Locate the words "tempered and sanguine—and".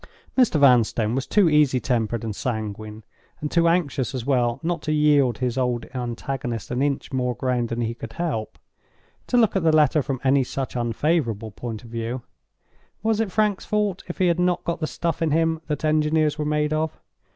1.79-3.51